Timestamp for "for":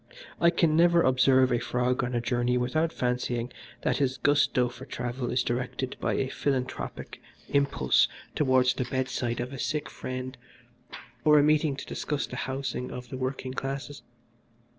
4.67-4.83